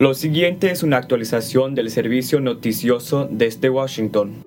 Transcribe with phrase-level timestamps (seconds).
[0.00, 4.44] Lo siguiente es una actualización del servicio noticioso desde Washington.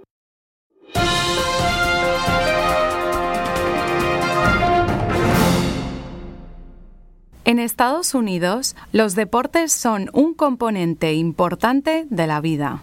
[7.44, 12.81] En Estados Unidos, los deportes son un componente importante de la vida.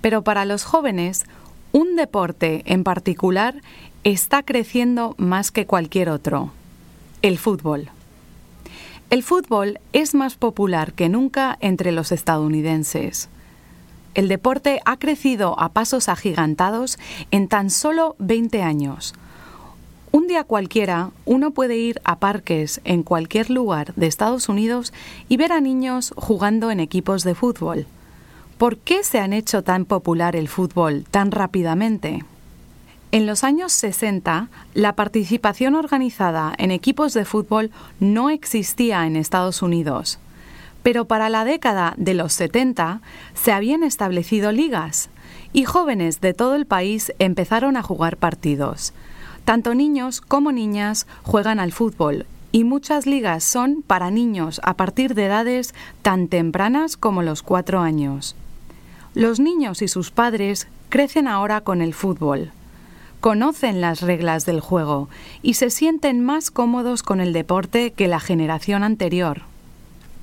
[0.00, 1.22] Pero para los jóvenes,
[1.70, 3.62] un deporte en particular
[4.02, 6.50] está creciendo más que cualquier otro,
[7.22, 7.88] el fútbol.
[9.12, 13.28] El fútbol es más popular que nunca entre los estadounidenses.
[14.14, 16.98] El deporte ha crecido a pasos agigantados
[17.30, 19.12] en tan solo 20 años.
[20.12, 24.94] Un día cualquiera uno puede ir a parques en cualquier lugar de Estados Unidos
[25.28, 27.86] y ver a niños jugando en equipos de fútbol.
[28.56, 32.24] ¿Por qué se han hecho tan popular el fútbol tan rápidamente?
[33.12, 39.60] En los años 60, la participación organizada en equipos de fútbol no existía en Estados
[39.60, 40.18] Unidos,
[40.82, 43.02] pero para la década de los 70
[43.34, 45.10] se habían establecido ligas
[45.52, 48.94] y jóvenes de todo el país empezaron a jugar partidos.
[49.44, 55.14] Tanto niños como niñas juegan al fútbol y muchas ligas son para niños a partir
[55.14, 58.36] de edades tan tempranas como los cuatro años.
[59.12, 62.52] Los niños y sus padres crecen ahora con el fútbol
[63.22, 65.08] conocen las reglas del juego
[65.42, 69.42] y se sienten más cómodos con el deporte que la generación anterior.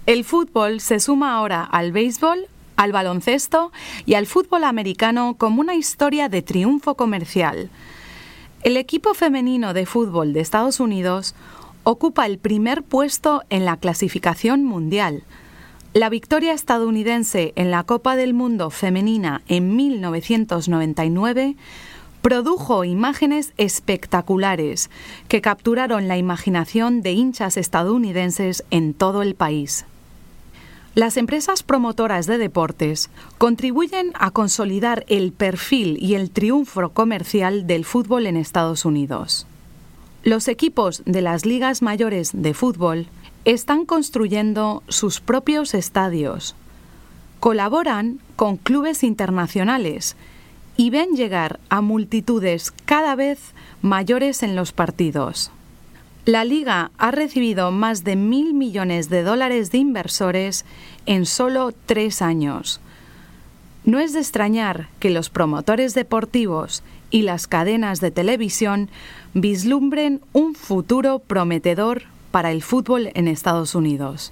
[0.05, 3.72] El fútbol se suma ahora al béisbol, al baloncesto
[4.05, 7.70] y al fútbol americano como una historia de triunfo comercial.
[8.64, 11.36] El equipo femenino de fútbol de Estados Unidos
[11.86, 15.23] ocupa el primer puesto en la clasificación mundial.
[15.94, 21.55] La victoria estadounidense en la Copa del Mundo femenina en 1999
[22.21, 24.89] produjo imágenes espectaculares
[25.27, 29.85] que capturaron la imaginación de hinchas estadounidenses en todo el país.
[30.95, 37.85] Las empresas promotoras de deportes contribuyen a consolidar el perfil y el triunfo comercial del
[37.85, 39.45] fútbol en Estados Unidos.
[40.23, 43.08] Los equipos de las ligas mayores de fútbol
[43.45, 46.55] están construyendo sus propios estadios.
[47.39, 50.17] Colaboran con clubes internacionales
[50.79, 53.51] y ven llegar a multitudes cada vez
[53.81, 55.51] mayores en los partidos.
[56.23, 60.63] La liga ha recibido más de mil millones de dólares de inversores
[61.05, 62.79] en solo tres años.
[63.83, 68.89] No es de extrañar que los promotores deportivos y las cadenas de televisión
[69.33, 74.31] vislumbren un futuro prometedor para el fútbol en Estados Unidos.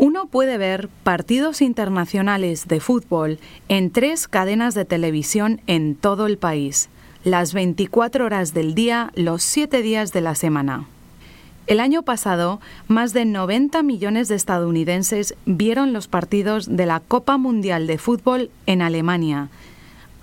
[0.00, 6.38] Uno puede ver partidos internacionales de fútbol en tres cadenas de televisión en todo el
[6.38, 6.88] país,
[7.24, 10.86] las 24 horas del día, los 7 días de la semana.
[11.66, 17.36] El año pasado, más de 90 millones de estadounidenses vieron los partidos de la Copa
[17.36, 19.48] Mundial de Fútbol en Alemania,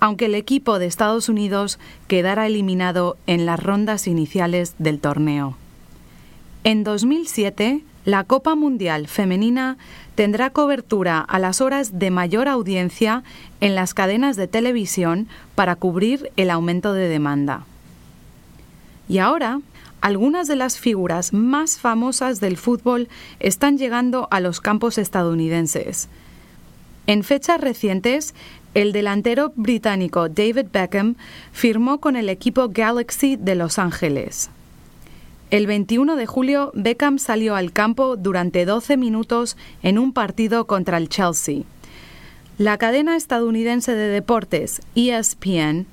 [0.00, 5.54] aunque el equipo de Estados Unidos quedara eliminado en las rondas iniciales del torneo.
[6.64, 9.76] En 2007, la Copa Mundial Femenina
[10.14, 13.24] tendrá cobertura a las horas de mayor audiencia
[13.60, 17.66] en las cadenas de televisión para cubrir el aumento de demanda.
[19.08, 19.60] Y ahora,
[20.00, 23.08] algunas de las figuras más famosas del fútbol
[23.40, 26.08] están llegando a los campos estadounidenses.
[27.08, 28.36] En fechas recientes,
[28.74, 31.16] el delantero británico David Beckham
[31.50, 34.50] firmó con el equipo Galaxy de Los Ángeles.
[35.50, 40.98] El 21 de julio, Beckham salió al campo durante 12 minutos en un partido contra
[40.98, 41.62] el Chelsea.
[42.58, 45.86] La cadena estadounidense de deportes ESPN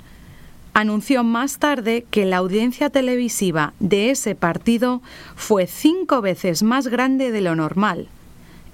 [0.72, 5.02] anunció más tarde que la audiencia televisiva de ese partido
[5.36, 8.08] fue cinco veces más grande de lo normal,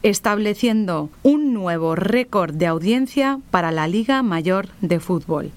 [0.02, 5.50] estableciendo un nuevo récord de audiencia para la Liga Mayor de Fútbol.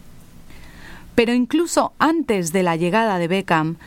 [1.15, 3.77] Pero incluso antes de la llegada de Beckham,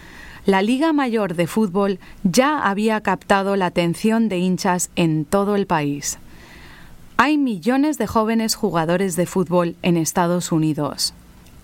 [0.46, 5.66] la Liga Mayor de Fútbol ya había captado la atención de hinchas en todo el
[5.66, 6.20] país.
[7.16, 11.14] Hay millones de jóvenes jugadores de fútbol en Estados Unidos.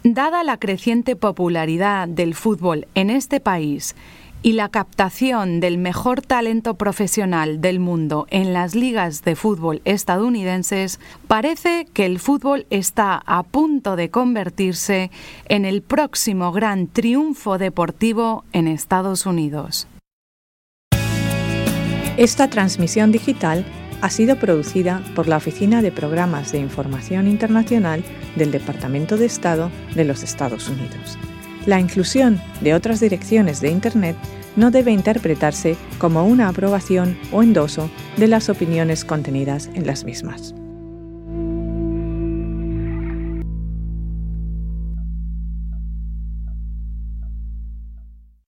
[0.03, 3.95] Dada la creciente popularidad del fútbol en este país
[4.43, 10.99] y la captación del mejor talento profesional del mundo en las ligas de fútbol estadounidenses,
[11.29, 15.11] parece que el fútbol está a punto de convertirse
[15.47, 19.87] en el próximo gran triunfo deportivo en Estados Unidos.
[22.17, 23.65] Esta transmisión digital
[24.03, 28.05] ha sido producida por la Oficina de Programas de Información Internacional
[28.37, 31.17] del Departamento de Estado de los Estados Unidos.
[31.67, 34.17] La inclusión de otras direcciones de Internet
[34.57, 40.55] no debe interpretarse como una aprobación o endoso de las opiniones contenidas en las mismas.